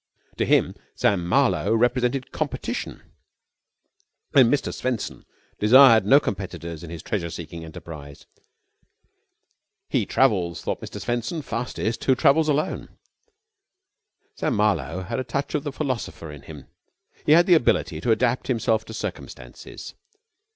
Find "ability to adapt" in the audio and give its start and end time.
17.53-18.47